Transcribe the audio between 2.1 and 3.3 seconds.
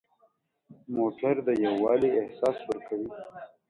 احساس ورکوي.